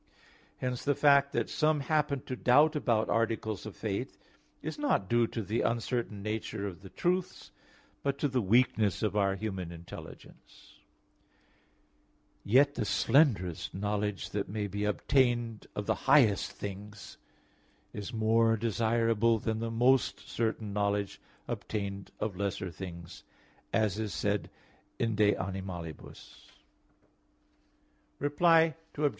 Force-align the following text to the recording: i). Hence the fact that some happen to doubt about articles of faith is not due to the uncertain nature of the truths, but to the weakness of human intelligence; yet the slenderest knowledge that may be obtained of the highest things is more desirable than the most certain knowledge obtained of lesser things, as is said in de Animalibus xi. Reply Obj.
i). 0.03 0.65
Hence 0.65 0.83
the 0.83 0.95
fact 0.95 1.31
that 1.33 1.47
some 1.47 1.81
happen 1.81 2.21
to 2.21 2.35
doubt 2.35 2.75
about 2.75 3.07
articles 3.07 3.67
of 3.67 3.75
faith 3.75 4.17
is 4.63 4.79
not 4.79 5.07
due 5.07 5.27
to 5.27 5.43
the 5.43 5.61
uncertain 5.61 6.23
nature 6.23 6.65
of 6.65 6.81
the 6.81 6.89
truths, 6.89 7.51
but 8.01 8.17
to 8.17 8.27
the 8.27 8.41
weakness 8.41 9.03
of 9.03 9.13
human 9.37 9.71
intelligence; 9.71 10.79
yet 12.43 12.73
the 12.73 12.83
slenderest 12.83 13.75
knowledge 13.75 14.31
that 14.31 14.49
may 14.49 14.65
be 14.65 14.85
obtained 14.85 15.67
of 15.75 15.85
the 15.85 15.93
highest 16.09 16.51
things 16.53 17.17
is 17.93 18.11
more 18.11 18.57
desirable 18.57 19.37
than 19.37 19.59
the 19.59 19.69
most 19.69 20.27
certain 20.27 20.73
knowledge 20.73 21.21
obtained 21.47 22.09
of 22.19 22.35
lesser 22.35 22.71
things, 22.71 23.23
as 23.71 23.99
is 23.99 24.15
said 24.15 24.49
in 24.97 25.13
de 25.13 25.35
Animalibus 25.35 26.47
xi. 26.47 26.51
Reply 28.17 28.73
Obj. 28.97 29.09